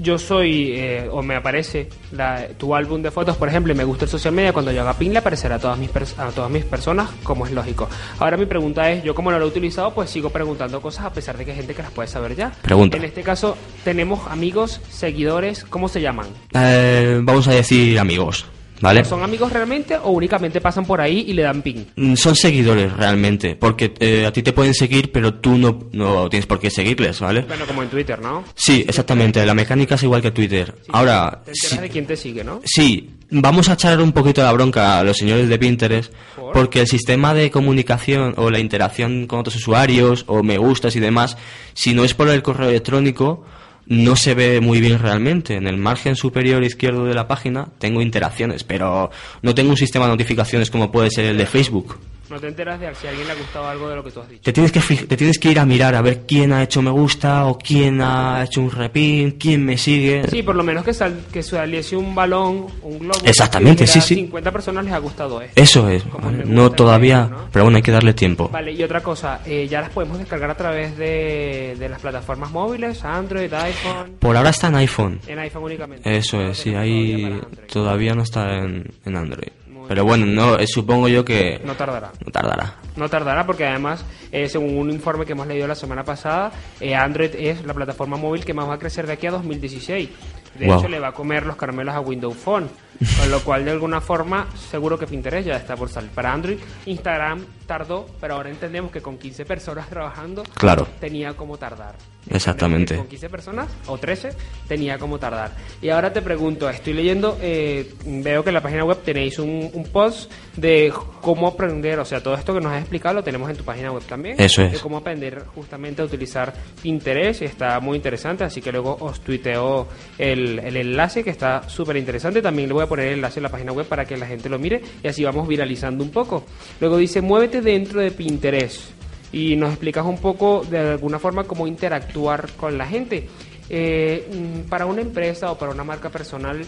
yo 0.00 0.18
soy, 0.18 0.72
eh, 0.74 1.08
o 1.10 1.22
me 1.22 1.34
aparece 1.36 1.88
la- 2.12 2.46
tu 2.56 2.74
álbum 2.74 3.02
de 3.02 3.10
fotos, 3.10 3.36
por 3.36 3.48
ejemplo, 3.48 3.72
y 3.72 3.76
me 3.76 3.84
gusta 3.84 4.04
el 4.04 4.10
social 4.10 4.32
media, 4.34 4.52
cuando 4.52 4.72
yo 4.72 4.82
haga 4.82 4.94
pin 4.94 5.12
le 5.12 5.18
aparecerá 5.18 5.56
a 5.56 5.58
todas, 5.58 5.78
mis 5.78 5.90
a 6.18 6.28
todas 6.30 6.50
mis 6.50 6.64
personas, 6.64 7.10
como 7.22 7.46
es 7.46 7.52
lógico. 7.52 7.88
Ahora 8.18 8.36
mi 8.36 8.46
pregunta 8.46 8.90
es, 8.90 9.02
yo 9.04 9.14
como 9.14 9.30
no 9.30 9.38
lo 9.38 9.44
he 9.46 9.48
utilizado, 9.48 9.92
pues 9.94 10.10
sigo 10.10 10.30
preguntando 10.30 10.80
cosas 10.80 11.04
a 11.06 11.12
pesar 11.12 11.36
de 11.36 11.44
que 11.44 11.50
hay 11.52 11.56
gente 11.58 11.74
que 11.74 11.82
las 11.82 11.90
puede 11.92 12.08
saber 12.08 12.34
ya. 12.36 12.52
Pregunta. 12.62 12.96
En 12.96 13.04
este 13.04 13.22
caso, 13.22 13.56
tenemos 13.84 14.20
amigos, 14.30 14.80
seguidores, 14.90 15.64
¿cómo 15.64 15.88
se 15.88 16.00
llaman? 16.00 16.26
Eh, 16.54 17.20
vamos 17.22 17.48
a 17.48 17.52
decir 17.52 17.98
amigos, 17.98 18.46
¿vale? 18.80 19.04
¿Son 19.04 19.22
amigos 19.22 19.52
realmente 19.52 19.96
o 19.96 20.10
únicamente 20.10 20.60
pasan 20.60 20.84
por 20.84 21.00
ahí 21.00 21.24
y 21.28 21.32
le 21.32 21.42
dan 21.42 21.62
pin? 21.62 21.86
Mm, 21.96 22.14
Son 22.14 22.34
seguidores 22.36 22.92
realmente, 22.92 23.56
porque 23.56 23.92
eh, 24.00 24.26
a 24.26 24.32
ti 24.32 24.42
te 24.42 24.52
pueden 24.52 24.74
seguir, 24.74 25.12
pero 25.12 25.34
tú 25.34 25.56
no, 25.58 25.78
no 25.92 26.28
tienes 26.28 26.46
por 26.46 26.58
qué 26.60 26.70
seguirles, 26.70 27.20
¿vale? 27.20 27.42
Bueno, 27.42 27.64
como 27.66 27.82
en 27.82 27.88
Twitter, 27.88 28.20
¿no? 28.20 28.44
Sí, 28.54 28.84
exactamente, 28.86 29.44
la 29.44 29.54
mecánica 29.54 29.94
es 29.96 30.02
igual 30.02 30.22
que 30.22 30.30
Twitter. 30.30 30.74
Ahora, 30.90 31.42
Te 31.44 31.50
enteras 31.50 31.70
sí, 31.70 31.78
de 31.78 31.88
quién 31.88 32.06
te 32.06 32.16
sigue, 32.16 32.44
¿no? 32.44 32.60
sí, 32.64 33.10
vamos 33.30 33.68
a 33.68 33.74
echar 33.74 34.00
un 34.00 34.12
poquito 34.12 34.42
la 34.42 34.52
bronca 34.52 34.98
a 34.98 35.04
los 35.04 35.16
señores 35.16 35.48
de 35.48 35.58
Pinterest, 35.58 36.12
¿Por? 36.36 36.52
porque 36.52 36.80
el 36.80 36.86
sistema 36.86 37.34
de 37.34 37.50
comunicación 37.50 38.34
o 38.36 38.50
la 38.50 38.58
interacción 38.58 39.26
con 39.26 39.40
otros 39.40 39.56
usuarios 39.56 40.24
o 40.28 40.42
me 40.42 40.56
gustas 40.58 40.96
y 40.96 41.00
demás, 41.00 41.36
si 41.74 41.94
no 41.94 42.04
es 42.04 42.14
por 42.14 42.28
el 42.28 42.42
correo 42.42 42.70
electrónico, 42.70 43.44
no 43.88 44.16
se 44.16 44.34
ve 44.34 44.60
muy 44.60 44.80
bien 44.80 44.98
realmente. 44.98 45.56
En 45.56 45.66
el 45.66 45.78
margen 45.78 46.14
superior 46.14 46.62
izquierdo 46.62 47.06
de 47.06 47.14
la 47.14 47.26
página 47.26 47.68
tengo 47.78 48.02
interacciones, 48.02 48.62
pero 48.62 49.10
no 49.42 49.54
tengo 49.54 49.70
un 49.70 49.76
sistema 49.76 50.04
de 50.04 50.12
notificaciones 50.12 50.70
como 50.70 50.92
puede 50.92 51.10
ser 51.10 51.24
el 51.24 51.38
de 51.38 51.46
Facebook. 51.46 51.98
No 52.30 52.38
te 52.38 52.48
enteras 52.48 52.78
de 52.78 52.94
si 52.94 53.06
a 53.06 53.10
alguien 53.10 53.26
le 53.26 53.32
ha 53.32 53.36
gustado 53.36 53.68
algo 53.68 53.88
de 53.88 53.96
lo 53.96 54.04
que 54.04 54.10
tú 54.10 54.20
has 54.20 54.28
dicho. 54.28 54.42
Te 54.42 54.52
tienes, 54.52 54.70
que, 54.70 54.80
te 54.80 55.16
tienes 55.16 55.38
que 55.38 55.50
ir 55.50 55.58
a 55.58 55.64
mirar 55.64 55.94
a 55.94 56.02
ver 56.02 56.26
quién 56.26 56.52
ha 56.52 56.62
hecho 56.62 56.82
me 56.82 56.90
gusta 56.90 57.46
o 57.46 57.56
quién 57.56 58.00
ha 58.02 58.44
hecho 58.44 58.60
un 58.60 58.70
repin, 58.70 59.32
quién 59.32 59.64
me 59.64 59.78
sigue. 59.78 60.28
Sí, 60.28 60.42
por 60.42 60.54
lo 60.54 60.62
menos 60.62 60.84
que, 60.84 60.92
sal, 60.92 61.24
que 61.32 61.42
saliese 61.42 61.96
un 61.96 62.14
balón, 62.14 62.66
un 62.82 62.98
globo. 62.98 63.20
Exactamente, 63.24 63.86
sí, 63.86 64.00
sí. 64.00 64.14
50 64.16 64.52
personas 64.52 64.84
les 64.84 64.92
ha 64.92 64.98
gustado 64.98 65.40
esto. 65.40 65.60
Eso 65.60 65.88
es, 65.88 66.04
no 66.44 66.70
todavía, 66.70 67.30
pero 67.52 67.64
bueno, 67.64 67.76
hay 67.76 67.82
que 67.82 67.92
darle 67.92 68.12
tiempo. 68.12 68.48
Vale, 68.48 68.72
y 68.72 68.82
otra 68.82 69.00
cosa, 69.00 69.40
eh, 69.46 69.66
ya 69.68 69.80
las 69.80 69.90
podemos 69.90 70.18
descargar 70.18 70.50
a 70.50 70.56
través 70.56 70.96
de, 70.98 71.76
de, 71.78 71.88
las 71.88 72.00
plataformas 72.00 72.50
móviles, 72.50 73.04
Android, 73.04 73.52
iPhone. 73.52 74.16
Por 74.18 74.36
ahora 74.36 74.50
está 74.50 74.68
en 74.68 74.76
iPhone. 74.76 75.20
En 75.26 75.38
iPhone 75.38 75.64
únicamente. 75.64 76.16
Eso 76.16 76.40
es, 76.42 76.58
sí, 76.58 76.74
ahí 76.74 77.40
todavía 77.72 78.14
no 78.14 78.22
está 78.22 78.58
en, 78.58 78.84
en 79.04 79.16
Android. 79.16 79.48
Pero 79.88 80.04
bueno, 80.04 80.26
no, 80.26 80.58
eh, 80.58 80.66
supongo 80.66 81.08
yo 81.08 81.24
que... 81.24 81.60
No 81.64 81.74
tardará. 81.74 82.12
No 82.24 82.30
tardará. 82.30 82.74
No 82.94 83.08
tardará 83.08 83.46
porque 83.46 83.66
además, 83.66 84.04
eh, 84.30 84.48
según 84.48 84.76
un 84.76 84.90
informe 84.90 85.24
que 85.24 85.32
hemos 85.32 85.46
leído 85.46 85.66
la 85.66 85.74
semana 85.74 86.04
pasada, 86.04 86.52
eh, 86.78 86.94
Android 86.94 87.30
es 87.34 87.64
la 87.64 87.72
plataforma 87.72 88.18
móvil 88.18 88.44
que 88.44 88.52
más 88.52 88.68
va 88.68 88.74
a 88.74 88.78
crecer 88.78 89.06
de 89.06 89.14
aquí 89.14 89.26
a 89.26 89.30
2016. 89.30 90.10
De 90.58 90.66
hecho, 90.66 90.88
le 90.88 90.98
va 90.98 91.08
a 91.08 91.12
comer 91.12 91.46
los 91.46 91.56
caramelos 91.56 91.94
a 91.94 92.00
Windows 92.00 92.36
Phone. 92.36 92.68
Con 93.16 93.30
lo 93.30 93.40
cual, 93.44 93.64
de 93.64 93.70
alguna 93.70 94.00
forma, 94.00 94.48
seguro 94.70 94.98
que 94.98 95.06
Pinterest 95.06 95.46
ya 95.46 95.56
está 95.56 95.76
por 95.76 95.88
salir 95.88 96.10
para 96.10 96.32
Android. 96.32 96.58
Instagram 96.86 97.44
tardó, 97.66 98.06
pero 98.20 98.34
ahora 98.34 98.50
entendemos 98.50 98.90
que 98.90 99.00
con 99.00 99.18
15 99.18 99.44
personas 99.44 99.88
trabajando, 99.88 100.42
claro. 100.54 100.88
tenía 100.98 101.34
como 101.34 101.58
tardar. 101.58 101.94
Exactamente. 102.28 102.96
Con 102.96 103.06
15 103.06 103.28
personas 103.28 103.68
o 103.86 103.98
13 103.98 104.30
tenía 104.66 104.98
como 104.98 105.18
tardar. 105.18 105.52
Y 105.80 105.90
ahora 105.90 106.12
te 106.12 106.22
pregunto, 106.22 106.68
estoy 106.68 106.94
leyendo, 106.94 107.38
eh, 107.40 107.94
veo 108.04 108.42
que 108.42 108.50
en 108.50 108.54
la 108.54 108.62
página 108.62 108.84
web 108.84 108.98
tenéis 109.04 109.38
un, 109.38 109.70
un, 109.72 109.84
post 109.84 110.30
de 110.56 110.92
cómo 111.20 111.46
aprender, 111.46 111.98
o 112.00 112.04
sea, 112.04 112.22
todo 112.22 112.34
esto 112.34 112.52
que 112.52 112.60
nos 112.60 112.72
has 112.72 112.80
explicado 112.80 113.16
lo 113.16 113.22
tenemos 113.22 113.48
en 113.48 113.56
tu 113.56 113.64
página 113.64 113.92
web 113.92 114.02
también. 114.02 114.34
Eso 114.38 114.62
es. 114.62 114.72
De 114.72 114.78
cómo 114.78 114.96
aprender 114.96 115.44
justamente 115.54 116.02
a 116.02 116.04
utilizar 116.04 116.52
Pinterest, 116.82 117.42
está 117.42 117.78
muy 117.80 117.96
interesante, 117.96 118.44
así 118.44 118.60
que 118.60 118.72
luego 118.72 118.96
os 119.00 119.20
tuiteo 119.20 119.88
el, 120.18 120.37
el 120.58 120.76
enlace 120.76 121.24
que 121.24 121.30
está 121.30 121.68
súper 121.68 121.96
interesante. 121.96 122.42
También 122.42 122.68
le 122.68 122.74
voy 122.74 122.84
a 122.84 122.86
poner 122.86 123.08
el 123.08 123.14
enlace 123.14 123.40
en 123.40 123.44
la 123.44 123.48
página 123.48 123.72
web 123.72 123.86
para 123.86 124.04
que 124.04 124.16
la 124.16 124.26
gente 124.26 124.48
lo 124.48 124.58
mire 124.58 124.82
y 125.02 125.08
así 125.08 125.24
vamos 125.24 125.48
viralizando 125.48 126.04
un 126.04 126.10
poco. 126.10 126.44
Luego 126.80 126.96
dice, 126.96 127.20
muévete 127.20 127.60
dentro 127.60 128.00
de 128.00 128.10
Pinterest 128.10 128.90
y 129.32 129.56
nos 129.56 129.70
explicas 129.70 130.04
un 130.06 130.18
poco 130.18 130.64
de 130.68 130.78
alguna 130.78 131.18
forma 131.18 131.44
cómo 131.44 131.66
interactuar 131.66 132.50
con 132.52 132.78
la 132.78 132.86
gente. 132.86 133.28
Eh, 133.70 134.26
mm, 134.32 134.68
para 134.68 134.86
una 134.86 135.02
empresa 135.02 135.50
o 135.50 135.58
para 135.58 135.72
una 135.72 135.84
marca 135.84 136.08
personal, 136.08 136.64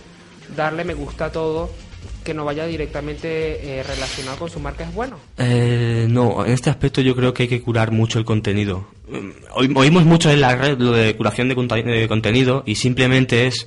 darle 0.56 0.84
me 0.84 0.94
gusta 0.94 1.26
a 1.26 1.32
todo 1.32 1.70
que 2.24 2.34
no 2.34 2.44
vaya 2.44 2.66
directamente 2.66 3.78
eh, 3.78 3.82
relacionado 3.82 4.38
con 4.38 4.50
su 4.50 4.60
marca 4.60 4.84
es 4.84 4.94
bueno. 4.94 5.18
Eh, 5.38 6.06
no, 6.08 6.44
en 6.44 6.52
este 6.52 6.70
aspecto 6.70 7.00
yo 7.00 7.16
creo 7.16 7.32
que 7.32 7.44
hay 7.44 7.48
que 7.48 7.62
curar 7.62 7.90
mucho 7.90 8.18
el 8.18 8.24
contenido. 8.24 8.88
Oímos 9.54 10.04
mucho 10.04 10.30
en 10.30 10.40
la 10.40 10.54
red 10.54 10.78
lo 10.78 10.92
de 10.92 11.16
curación 11.16 11.48
de, 11.48 12.06
contenido 12.08 12.62
y 12.66 12.76
simplemente 12.76 13.46
es 13.46 13.66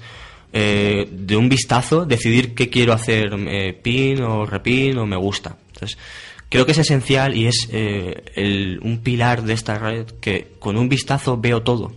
eh, 0.54 1.08
de 1.12 1.36
un 1.36 1.50
vistazo 1.50 2.06
decidir 2.06 2.54
qué 2.54 2.70
quiero 2.70 2.94
hacer, 2.94 3.34
eh, 3.48 3.74
pin 3.74 4.22
o 4.22 4.46
repin 4.46 4.98
o 5.00 5.06
me 5.06 5.18
gusta. 5.18 5.58
Entonces, 5.74 5.98
creo 6.48 6.66
que 6.66 6.74
es 6.74 6.78
esencial 6.78 7.36
y 7.36 7.48
es 7.48 7.68
eh, 7.72 8.78
un 8.82 9.00
pilar 9.00 9.44
de 9.44 9.54
esta 9.54 9.80
red 9.80 10.06
que 10.22 10.52
con 10.60 10.78
un 10.78 10.90
vistazo 10.90 11.38
veo 11.38 11.64
todo. 11.64 11.92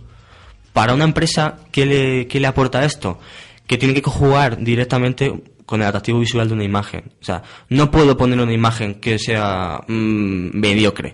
Para 0.73 0.93
una 0.93 1.05
empresa, 1.05 1.59
¿qué 1.71 1.85
le, 1.85 2.27
qué 2.27 2.39
le 2.39 2.47
aporta 2.47 2.83
esto? 2.83 3.19
Que 3.67 3.77
tiene 3.77 3.93
que 3.93 4.09
jugar 4.09 4.57
directamente 4.63 5.33
con 5.67 5.81
el 5.81 5.87
atractivo 5.87 6.19
visual 6.19 6.47
de 6.47 6.55
una 6.55 6.63
imagen. 6.63 7.11
O 7.21 7.23
sea, 7.23 7.43
no 7.69 7.91
puedo 7.91 8.17
poner 8.17 8.39
una 8.39 8.53
imagen 8.53 8.95
que 8.95 9.19
sea 9.19 9.81
mm, 9.87 10.57
mediocre. 10.57 11.13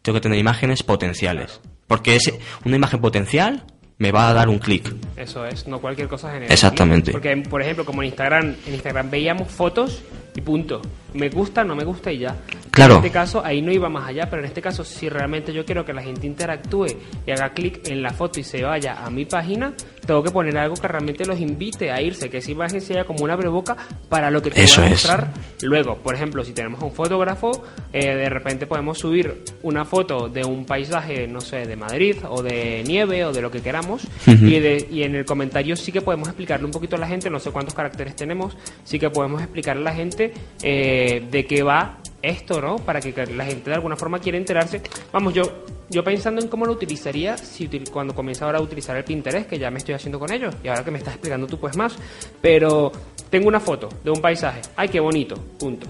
Tengo 0.00 0.16
que 0.16 0.22
tener 0.22 0.38
imágenes 0.38 0.82
potenciales. 0.82 1.60
Porque 1.86 2.16
es 2.16 2.32
una 2.64 2.76
imagen 2.76 3.00
potencial 3.00 3.66
me 3.98 4.10
va 4.10 4.28
a 4.28 4.34
dar 4.34 4.48
un 4.48 4.58
clic. 4.58 4.92
Eso 5.16 5.44
es, 5.46 5.66
no 5.66 5.80
cualquier 5.80 6.08
cosa 6.08 6.32
genera. 6.32 6.52
Exactamente. 6.52 7.12
Porque, 7.12 7.36
por 7.48 7.62
ejemplo, 7.62 7.84
como 7.84 8.02
en 8.02 8.08
Instagram, 8.08 8.54
en 8.66 8.74
Instagram 8.74 9.10
veíamos 9.10 9.48
fotos 9.50 10.02
y 10.34 10.40
punto. 10.40 10.82
Me 11.12 11.28
gusta, 11.28 11.64
no 11.64 11.76
me 11.76 11.84
gusta 11.84 12.12
y 12.12 12.18
ya. 12.18 12.36
Claro. 12.74 12.94
En 12.94 13.04
este 13.04 13.10
caso, 13.12 13.44
ahí 13.44 13.62
no 13.62 13.70
iba 13.70 13.88
más 13.88 14.08
allá, 14.08 14.28
pero 14.28 14.42
en 14.42 14.48
este 14.48 14.60
caso, 14.60 14.84
si 14.84 15.08
realmente 15.08 15.52
yo 15.52 15.64
quiero 15.64 15.84
que 15.84 15.92
la 15.92 16.02
gente 16.02 16.26
interactúe 16.26 16.86
y 17.24 17.30
haga 17.30 17.50
clic 17.50 17.88
en 17.88 18.02
la 18.02 18.10
foto 18.10 18.40
y 18.40 18.44
se 18.44 18.62
vaya 18.64 19.04
a 19.04 19.10
mi 19.10 19.24
página, 19.24 19.74
tengo 20.04 20.22
que 20.22 20.30
poner 20.30 20.58
algo 20.58 20.74
que 20.74 20.88
realmente 20.88 21.24
los 21.24 21.38
invite 21.38 21.90
a 21.90 22.00
irse, 22.00 22.28
que 22.28 22.38
esa 22.38 22.50
imagen 22.50 22.80
sea 22.80 23.04
como 23.04 23.24
una 23.24 23.36
breboca 23.36 23.76
para 24.08 24.30
lo 24.30 24.42
que 24.42 24.50
te 24.50 24.62
Eso 24.62 24.80
voy 24.80 24.88
a 24.88 24.90
mostrar 24.90 25.32
luego. 25.62 25.96
Por 25.98 26.14
ejemplo, 26.14 26.42
si 26.44 26.52
tenemos 26.52 26.82
un 26.82 26.92
fotógrafo, 26.92 27.64
eh, 27.92 28.14
de 28.14 28.28
repente 28.28 28.66
podemos 28.66 28.98
subir 28.98 29.44
una 29.62 29.84
foto 29.84 30.28
de 30.28 30.44
un 30.44 30.64
paisaje, 30.64 31.28
no 31.28 31.40
sé, 31.40 31.66
de 31.66 31.76
Madrid 31.76 32.16
o 32.28 32.42
de 32.42 32.82
nieve 32.86 33.24
o 33.24 33.32
de 33.32 33.40
lo 33.40 33.50
que 33.50 33.60
queramos, 33.60 34.02
y, 34.26 34.58
de, 34.58 34.86
y 34.90 35.04
en 35.04 35.14
el 35.14 35.24
comentario 35.24 35.76
sí 35.76 35.92
que 35.92 36.00
podemos 36.00 36.28
explicarle 36.28 36.66
un 36.66 36.72
poquito 36.72 36.96
a 36.96 36.98
la 36.98 37.06
gente, 37.06 37.30
no 37.30 37.38
sé 37.38 37.50
cuántos 37.50 37.74
caracteres 37.74 38.16
tenemos, 38.16 38.56
sí 38.82 38.98
que 38.98 39.10
podemos 39.10 39.40
explicarle 39.40 39.82
a 39.82 39.84
la 39.84 39.94
gente 39.94 40.32
eh, 40.62 41.24
de 41.30 41.46
qué 41.46 41.62
va 41.62 41.98
esto, 42.28 42.60
¿no? 42.60 42.76
Para 42.76 43.00
que 43.00 43.12
la 43.26 43.44
gente 43.44 43.70
de 43.70 43.76
alguna 43.76 43.96
forma 43.96 44.18
quiera 44.18 44.38
enterarse. 44.38 44.80
Vamos, 45.12 45.34
yo 45.34 45.64
yo 45.90 46.02
pensando 46.02 46.40
en 46.40 46.48
cómo 46.48 46.66
lo 46.66 46.72
utilizaría 46.72 47.36
si 47.36 47.68
cuando 47.92 48.14
comienza 48.14 48.44
ahora 48.44 48.58
a 48.58 48.62
utilizar 48.62 48.96
el 48.96 49.04
Pinterest, 49.04 49.48
que 49.48 49.58
ya 49.58 49.70
me 49.70 49.78
estoy 49.78 49.94
haciendo 49.94 50.18
con 50.18 50.32
ellos, 50.32 50.54
y 50.62 50.68
ahora 50.68 50.84
que 50.84 50.90
me 50.90 50.98
estás 50.98 51.14
explicando 51.14 51.46
tú 51.46 51.58
pues 51.58 51.76
más, 51.76 51.96
pero 52.40 52.90
tengo 53.30 53.48
una 53.48 53.60
foto 53.60 53.88
de 54.02 54.10
un 54.10 54.20
paisaje. 54.20 54.60
¡Ay, 54.76 54.88
qué 54.88 55.00
bonito! 55.00 55.36
Punto. 55.58 55.86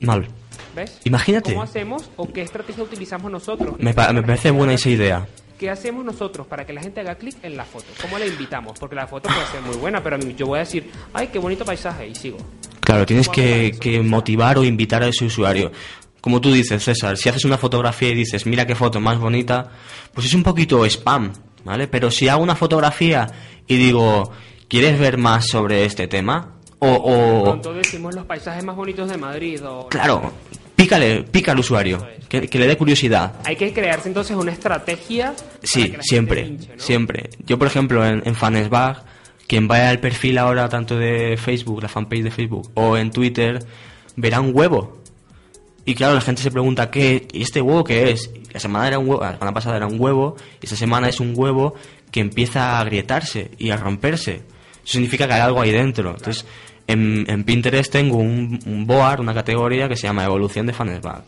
Mal. 0.00 0.26
¿Ves? 0.74 1.00
Imagínate. 1.04 1.52
¿Cómo 1.52 1.62
hacemos 1.62 2.10
o 2.16 2.26
qué 2.26 2.42
estrategia 2.42 2.82
utilizamos 2.82 3.30
nosotros? 3.30 3.76
Me, 3.78 3.92
me 3.92 4.22
parece 4.22 4.50
buena 4.50 4.74
esa 4.74 4.88
idea. 4.88 5.26
¿Qué 5.58 5.70
hacemos 5.70 6.04
nosotros 6.04 6.46
para 6.46 6.66
que 6.66 6.72
la 6.72 6.80
gente 6.80 7.00
haga 7.00 7.14
clic 7.14 7.36
en 7.42 7.56
la 7.56 7.64
foto? 7.64 7.86
¿Cómo 8.00 8.18
la 8.18 8.26
invitamos? 8.26 8.78
Porque 8.80 8.96
la 8.96 9.06
foto 9.06 9.28
puede 9.28 9.46
ser 9.46 9.60
muy 9.62 9.76
buena, 9.76 10.02
pero 10.02 10.18
yo 10.18 10.46
voy 10.46 10.56
a 10.58 10.60
decir, 10.60 10.90
¡ay, 11.12 11.28
qué 11.28 11.38
bonito 11.38 11.64
paisaje! 11.64 12.08
Y 12.08 12.14
sigo. 12.14 12.38
Claro, 12.82 13.06
tienes 13.06 13.28
que, 13.28 13.76
que 13.80 14.02
motivar 14.02 14.58
o 14.58 14.64
invitar 14.64 15.02
a 15.02 15.08
ese 15.08 15.24
usuario 15.24 15.72
como 16.22 16.40
tú 16.40 16.52
dices, 16.52 16.82
César, 16.84 17.18
si 17.18 17.28
haces 17.28 17.44
una 17.44 17.58
fotografía 17.58 18.10
y 18.10 18.14
dices, 18.14 18.46
mira 18.46 18.64
qué 18.64 18.76
foto 18.76 19.00
más 19.00 19.18
bonita, 19.18 19.72
pues 20.14 20.28
es 20.28 20.34
un 20.34 20.44
poquito 20.44 20.86
spam, 20.86 21.32
¿vale? 21.64 21.88
Pero 21.88 22.12
si 22.12 22.28
hago 22.28 22.44
una 22.44 22.54
fotografía 22.54 23.26
y 23.66 23.76
digo, 23.76 24.30
¿quieres 24.68 25.00
ver 25.00 25.18
más 25.18 25.48
sobre 25.48 25.84
este 25.84 26.06
tema? 26.06 26.54
O, 26.78 26.88
o... 26.88 27.42
Pronto 27.42 27.74
decimos 27.74 28.14
los 28.14 28.24
paisajes 28.24 28.62
más 28.62 28.76
bonitos 28.76 29.10
de 29.10 29.18
Madrid 29.18 29.60
o... 29.66 29.88
Claro, 29.88 30.32
pícale, 30.76 31.24
pica 31.24 31.50
al 31.50 31.58
usuario, 31.58 32.06
que, 32.28 32.48
le 32.52 32.68
dé 32.68 32.76
curiosidad. 32.76 33.34
Hay 33.44 33.56
que 33.56 33.72
crearse 33.72 34.06
entonces 34.06 34.36
una 34.36 34.52
estrategia. 34.52 35.34
Sí, 35.64 35.92
siempre, 36.02 36.56
siempre. 36.76 37.30
Yo, 37.44 37.58
por 37.58 37.66
ejemplo, 37.66 38.06
en, 38.06 38.22
en 38.24 38.36
Fanesbag, 38.36 39.02
quien 39.52 39.68
vaya 39.68 39.90
al 39.90 40.00
perfil 40.00 40.38
ahora 40.38 40.66
tanto 40.70 40.96
de 40.96 41.36
Facebook, 41.36 41.82
la 41.82 41.88
fanpage 41.90 42.22
de 42.22 42.30
Facebook, 42.30 42.70
o 42.72 42.96
en 42.96 43.10
Twitter, 43.10 43.62
verá 44.16 44.40
un 44.40 44.56
huevo 44.56 45.02
y 45.84 45.94
claro, 45.94 46.14
la 46.14 46.22
gente 46.22 46.40
se 46.40 46.50
pregunta, 46.50 46.90
¿qué? 46.90 47.28
¿Y 47.32 47.42
este 47.42 47.60
huevo 47.60 47.84
qué 47.84 48.10
es? 48.10 48.30
La 48.52 48.60
semana, 48.60 48.88
era 48.88 48.98
un 48.98 49.08
huevo, 49.08 49.20
la 49.20 49.32
semana 49.32 49.52
pasada 49.52 49.76
era 49.76 49.86
un 49.86 50.00
huevo, 50.00 50.36
y 50.60 50.64
esta 50.64 50.76
semana 50.76 51.08
es 51.08 51.20
un 51.20 51.34
huevo 51.36 51.74
que 52.10 52.20
empieza 52.20 52.76
a 52.76 52.80
agrietarse 52.80 53.50
y 53.58 53.70
a 53.70 53.76
romperse. 53.76 54.36
Eso 54.84 54.92
significa 54.92 55.26
que 55.26 55.34
hay 55.34 55.40
algo 55.40 55.60
ahí 55.60 55.70
dentro. 55.70 56.10
Entonces, 56.10 56.46
en, 56.86 57.26
en 57.28 57.44
Pinterest 57.44 57.92
tengo 57.92 58.16
un, 58.16 58.60
un, 58.64 58.86
board, 58.86 59.20
una 59.20 59.34
categoría 59.34 59.86
que 59.86 59.96
se 59.96 60.06
llama 60.06 60.24
Evolución 60.24 60.66
de 60.66 60.72
Fansback. 60.72 61.24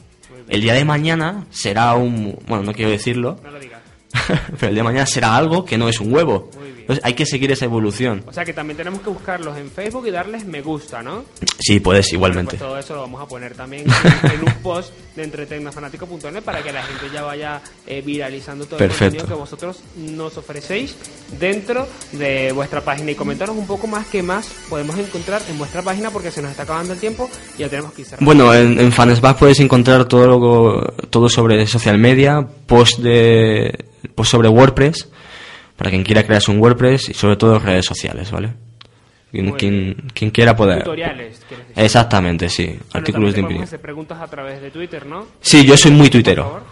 El 0.49 0.62
día 0.62 0.73
de 0.73 0.85
mañana 0.87 1.47
será 1.50 1.95
un... 1.95 2.38
Bueno, 2.47 2.64
no 2.64 2.73
quiero 2.73 2.90
decirlo. 2.90 3.38
No 3.43 3.50
lo 3.50 3.59
digas. 3.59 3.81
pero 4.59 4.69
el 4.69 4.75
día 4.75 4.83
de 4.83 4.88
mañana 4.88 5.07
será 5.07 5.37
algo 5.37 5.64
que 5.64 5.76
no 5.76 5.88
es 5.88 6.00
un 6.00 6.12
huevo. 6.12 6.50
Entonces 6.85 7.03
hay 7.03 7.14
que 7.14 7.25
seguir 7.25 7.50
esa 7.50 7.64
evolución. 7.64 8.23
O 8.26 8.33
sea 8.33 8.45
que 8.45 8.53
también 8.53 8.76
tenemos 8.76 9.00
que 9.00 9.09
buscarlos 9.09 9.57
en 9.57 9.71
Facebook 9.71 10.07
y 10.07 10.11
darles 10.11 10.45
me 10.45 10.61
gusta, 10.61 11.03
¿no? 11.03 11.25
Sí, 11.59 11.81
puedes 11.81 12.12
igualmente. 12.12 12.59
Pues 12.59 12.61
todo 12.61 12.79
eso 12.79 12.95
lo 12.95 13.00
vamos 13.00 13.23
a 13.23 13.26
poner 13.26 13.55
también 13.55 13.87
en, 14.23 14.41
un 14.41 14.55
post 14.62 14.93
de 15.17 15.25
entretecnofanático.net 15.25 16.43
para 16.43 16.62
que 16.62 16.73
la 16.73 16.83
gente 16.83 17.07
ya 17.11 17.23
vaya 17.23 17.62
eh, 17.87 18.03
viralizando 18.05 18.67
todo 18.67 18.79
Perfecto. 18.79 19.05
el 19.05 19.11
contenido 19.12 19.26
que 19.29 19.41
vosotros 19.41 19.81
nos 19.97 20.37
ofrecéis 20.37 20.95
dentro 21.41 21.88
de 22.12 22.53
vuestra 22.53 22.83
página 22.83 23.12
y 23.12 23.14
comentaros 23.14 23.57
un 23.57 23.67
poco 23.67 23.87
más 23.87 24.07
qué 24.09 24.23
más 24.23 24.47
podemos 24.69 24.99
encontrar 24.99 25.41
en 25.49 25.57
vuestra 25.57 25.81
página 25.81 26.11
porque 26.11 26.31
se 26.31 26.43
nos 26.43 26.50
está 26.50 26.64
acabando 26.64 26.93
el 26.93 26.99
tiempo 26.99 27.31
y 27.57 27.61
ya 27.61 27.71
tenemos 27.71 27.95
que 27.95 28.03
ir 28.03 28.09
cerrando. 28.09 28.26
Bueno, 28.26 28.53
en, 28.53 28.79
en 28.79 28.93
Fansback 28.93 29.38
puedes 29.38 29.59
encontrar 29.61 30.05
todo, 30.05 30.26
lo, 30.26 30.81
todo 31.09 31.31
sobre 31.31 31.67
social 31.67 31.97
media, 31.97 32.47
post 32.67 32.99
de 32.99 33.87
post 34.14 34.33
sobre 34.33 34.50
WordPress 34.50 35.09
para 35.76 35.90
quien 35.90 36.02
quiera 36.02 36.23
crearse 36.25 36.50
un 36.50 36.59
WordPress 36.61 37.09
y 37.11 37.14
sobre 37.14 37.37
todo 37.37 37.59
redes 37.59 37.85
sociales, 37.85 38.31
¿vale? 38.31 38.52
Quien, 39.31 39.52
quien, 39.52 39.95
quien, 40.14 40.31
quiera 40.31 40.54
poder. 40.54 40.85
Tutoriales. 40.85 41.40
Exactamente, 41.75 42.49
sí. 42.49 42.66
Bueno, 42.66 42.81
Artículos 42.93 43.35
de 43.35 43.40
imprimir. 43.40 43.64
hacer 43.64 43.81
preguntas 43.81 44.21
a 44.21 44.28
través 44.28 44.62
de 44.62 44.71
Twitter, 44.71 45.04
¿no? 45.07 45.26
Sí, 45.40 45.66
yo 45.66 45.76
soy 45.76 45.90
muy 45.90 46.09
tuitero. 46.09 46.62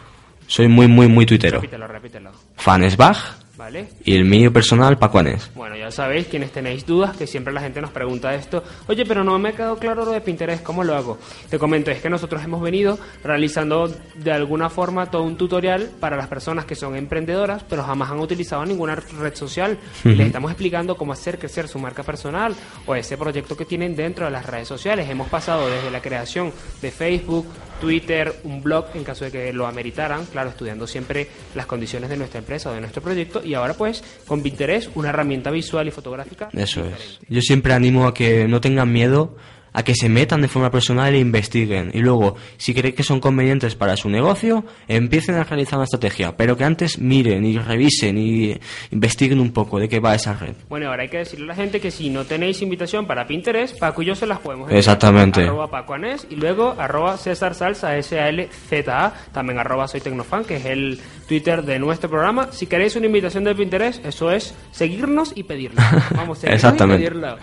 Soy 0.46 0.68
muy, 0.68 0.86
muy, 0.86 1.08
muy 1.08 1.26
tuitero. 1.26 1.60
Repítelo, 1.60 1.88
repítelo. 1.88 2.30
Fanesbach 2.56 3.41
¿vale? 3.62 3.86
Y 4.04 4.16
el 4.16 4.24
mío 4.24 4.52
personal, 4.52 4.98
Paco 4.98 5.20
Anés. 5.20 5.48
Bueno, 5.54 5.76
ya 5.76 5.92
sabéis, 5.92 6.26
quienes 6.26 6.50
tenéis 6.50 6.84
dudas, 6.84 7.16
que 7.16 7.28
siempre 7.28 7.52
la 7.52 7.60
gente 7.60 7.80
nos 7.80 7.92
pregunta 7.92 8.34
esto, 8.34 8.64
oye, 8.88 9.06
pero 9.06 9.22
no 9.22 9.38
me 9.38 9.50
ha 9.50 9.52
quedado 9.52 9.76
claro 9.76 10.04
lo 10.04 10.10
de 10.10 10.20
Pinterest, 10.20 10.64
¿cómo 10.64 10.82
lo 10.82 10.96
hago? 10.96 11.16
Te 11.48 11.60
comento, 11.60 11.92
es 11.92 12.00
que 12.00 12.10
nosotros 12.10 12.42
hemos 12.42 12.60
venido 12.60 12.98
realizando 13.22 13.88
de 14.16 14.32
alguna 14.32 14.68
forma 14.68 15.12
todo 15.12 15.22
un 15.22 15.36
tutorial 15.36 15.92
para 16.00 16.16
las 16.16 16.26
personas 16.26 16.64
que 16.64 16.74
son 16.74 16.96
emprendedoras, 16.96 17.62
pero 17.62 17.84
jamás 17.84 18.10
han 18.10 18.18
utilizado 18.18 18.66
ninguna 18.66 18.96
red 18.96 19.34
social. 19.36 19.78
Les 20.02 20.26
estamos 20.26 20.50
explicando 20.50 20.96
cómo 20.96 21.12
hacer 21.12 21.38
crecer 21.38 21.68
su 21.68 21.78
marca 21.78 22.02
personal 22.02 22.56
o 22.86 22.96
ese 22.96 23.16
proyecto 23.16 23.56
que 23.56 23.64
tienen 23.64 23.94
dentro 23.94 24.24
de 24.24 24.32
las 24.32 24.44
redes 24.44 24.66
sociales. 24.66 25.08
Hemos 25.08 25.28
pasado 25.28 25.70
desde 25.70 25.92
la 25.92 26.02
creación 26.02 26.52
de 26.80 26.90
Facebook, 26.90 27.46
Twitter, 27.82 28.32
un 28.44 28.62
blog 28.62 28.86
en 28.94 29.02
caso 29.02 29.24
de 29.24 29.32
que 29.32 29.52
lo 29.52 29.66
ameritaran, 29.66 30.24
claro, 30.26 30.50
estudiando 30.50 30.86
siempre 30.86 31.26
las 31.56 31.66
condiciones 31.66 32.08
de 32.10 32.16
nuestra 32.16 32.38
empresa 32.38 32.70
o 32.70 32.72
de 32.72 32.80
nuestro 32.80 33.02
proyecto 33.02 33.42
y 33.44 33.54
ahora 33.54 33.74
pues 33.74 34.04
con 34.24 34.40
Pinterest 34.40 34.96
una 34.96 35.08
herramienta 35.08 35.50
visual 35.50 35.88
y 35.88 35.90
fotográfica. 35.90 36.48
Eso 36.52 36.84
es. 36.84 37.18
Yo 37.28 37.40
siempre 37.40 37.74
animo 37.74 38.06
a 38.06 38.14
que 38.14 38.46
no 38.46 38.60
tengan 38.60 38.92
miedo 38.92 39.34
a 39.72 39.82
que 39.82 39.94
se 39.94 40.08
metan 40.08 40.42
de 40.42 40.48
forma 40.48 40.70
personal 40.70 41.14
e 41.14 41.18
investiguen. 41.18 41.90
Y 41.94 42.00
luego, 42.00 42.36
si 42.56 42.74
creen 42.74 42.94
que 42.94 43.02
son 43.02 43.20
convenientes 43.20 43.74
para 43.74 43.96
su 43.96 44.08
negocio, 44.10 44.64
empiecen 44.88 45.36
a 45.36 45.44
realizar 45.44 45.78
una 45.78 45.84
estrategia. 45.84 46.36
Pero 46.36 46.56
que 46.56 46.64
antes 46.64 46.98
miren 46.98 47.44
y 47.44 47.58
revisen 47.58 48.18
y 48.18 48.58
investiguen 48.90 49.40
un 49.40 49.52
poco 49.52 49.78
de 49.78 49.88
qué 49.88 50.00
va 50.00 50.14
esa 50.14 50.34
red. 50.34 50.54
Bueno, 50.68 50.88
ahora 50.88 51.02
hay 51.04 51.08
que 51.08 51.18
decirle 51.18 51.44
a 51.46 51.48
la 51.48 51.54
gente 51.54 51.80
que 51.80 51.90
si 51.90 52.10
no 52.10 52.24
tenéis 52.24 52.60
invitación 52.62 53.06
para 53.06 53.26
Pinterest, 53.26 53.78
Paco 53.78 54.02
y 54.02 54.06
yo 54.06 54.14
se 54.14 54.26
las 54.26 54.38
podemos 54.40 54.64
enviar. 54.64 54.78
Exactamente. 54.78 55.42
Arroba 55.44 55.70
Paco 55.70 55.94
Anés 55.94 56.26
y 56.30 56.36
luego 56.36 56.74
arroba 56.78 57.16
César 57.16 57.54
Salsa, 57.54 57.96
S-A-L-Z-A, 57.96 59.12
también 59.32 59.58
arroba 59.58 59.88
Soy 59.88 60.00
Tecnofan, 60.00 60.44
que 60.44 60.56
es 60.56 60.64
el 60.66 61.00
Twitter 61.26 61.62
de 61.62 61.78
nuestro 61.78 62.10
programa. 62.10 62.48
Si 62.52 62.66
queréis 62.66 62.96
una 62.96 63.06
invitación 63.06 63.44
de 63.44 63.54
Pinterest, 63.54 64.04
eso 64.04 64.30
es 64.30 64.54
seguirnos 64.70 65.32
y 65.34 65.44
pedirla. 65.44 65.82
Vamos, 66.16 66.38
seguirnos 66.38 66.64
Exactamente. 66.64 67.02
y 67.04 67.08
pedirla. 67.08 67.38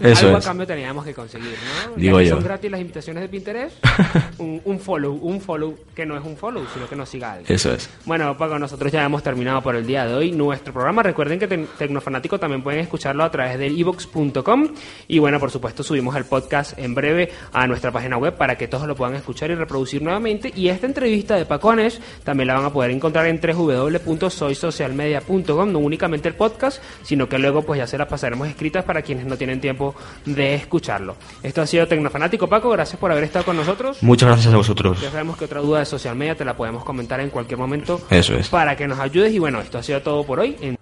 Eso 0.02 0.26
Algo 0.26 0.38
es. 0.38 0.44
a 0.46 0.48
cambio 0.48 0.66
teníamos 0.66 1.04
que 1.04 1.14
conseguir, 1.14 1.49
Digo 1.96 2.20
yo. 2.20 2.34
Son 2.36 2.44
gratis 2.44 2.70
las 2.70 2.80
invitaciones 2.80 3.22
de 3.22 3.28
Pinterest. 3.28 3.76
un, 4.38 4.60
un 4.64 4.80
follow, 4.80 5.12
un 5.14 5.40
follow 5.40 5.76
que 5.94 6.04
no 6.06 6.16
es 6.16 6.24
un 6.24 6.36
follow, 6.36 6.64
sino 6.74 6.88
que 6.88 6.96
nos 6.96 7.08
siga 7.08 7.32
alguien. 7.32 7.52
Eso 7.54 7.72
es. 7.72 7.88
Bueno, 8.04 8.36
Paco, 8.36 8.58
nosotros 8.58 8.90
ya 8.92 9.04
hemos 9.04 9.22
terminado 9.22 9.62
por 9.62 9.76
el 9.76 9.86
día 9.86 10.06
de 10.06 10.14
hoy 10.14 10.32
nuestro 10.32 10.72
programa. 10.72 11.02
Recuerden 11.02 11.38
que 11.38 11.48
Tec- 11.48 11.66
Tecnofanático 11.78 12.38
también 12.38 12.62
pueden 12.62 12.80
escucharlo 12.80 13.24
a 13.24 13.30
través 13.30 13.58
del 13.58 13.76
ivox.com 13.78 14.68
y 15.08 15.18
bueno, 15.18 15.38
por 15.40 15.50
supuesto 15.50 15.82
subimos 15.82 16.14
el 16.16 16.24
podcast 16.24 16.78
en 16.78 16.94
breve 16.94 17.30
a 17.52 17.66
nuestra 17.66 17.90
página 17.92 18.16
web 18.16 18.34
para 18.36 18.56
que 18.56 18.68
todos 18.68 18.86
lo 18.86 18.94
puedan 18.94 19.14
escuchar 19.16 19.50
y 19.50 19.54
reproducir 19.54 20.02
nuevamente. 20.02 20.52
Y 20.54 20.68
esta 20.68 20.86
entrevista 20.86 21.36
de 21.36 21.44
Paco 21.46 21.70
Anés 21.70 22.00
también 22.24 22.48
la 22.48 22.54
van 22.54 22.64
a 22.66 22.72
poder 22.72 22.90
encontrar 22.90 23.26
en 23.26 23.40
www.soysocialmedia.com, 23.40 25.72
no 25.72 25.78
únicamente 25.78 26.28
el 26.28 26.34
podcast, 26.34 26.82
sino 27.02 27.28
que 27.28 27.38
luego 27.38 27.62
pues 27.62 27.78
ya 27.78 27.86
se 27.86 27.98
las 27.98 28.08
pasaremos 28.08 28.48
escritas 28.48 28.84
para 28.84 29.02
quienes 29.02 29.26
no 29.26 29.36
tienen 29.36 29.60
tiempo 29.60 29.94
de 30.24 30.54
escucharlo. 30.54 31.16
Esto 31.42 31.62
ha 31.62 31.66
sido 31.66 31.86
Tecnofanático, 31.88 32.46
Paco, 32.48 32.68
gracias 32.70 32.98
por 33.00 33.10
haber 33.10 33.24
estado 33.24 33.44
con 33.46 33.56
nosotros. 33.56 34.02
Muchas 34.02 34.28
gracias 34.28 34.52
a 34.52 34.56
vosotros. 34.56 35.00
Ya 35.00 35.10
sabemos 35.10 35.36
que 35.38 35.46
otra 35.46 35.60
duda 35.60 35.78
de 35.80 35.86
social 35.86 36.14
media 36.14 36.34
te 36.34 36.44
la 36.44 36.54
podemos 36.56 36.84
comentar 36.84 37.18
en 37.20 37.30
cualquier 37.30 37.58
momento 37.58 38.00
Eso 38.10 38.34
es. 38.34 38.48
para 38.48 38.76
que 38.76 38.86
nos 38.86 38.98
ayudes. 38.98 39.32
Y 39.32 39.38
bueno, 39.38 39.60
esto 39.60 39.78
ha 39.78 39.82
sido 39.82 40.02
todo 40.02 40.24
por 40.24 40.40
hoy. 40.40 40.56
En 40.60 40.76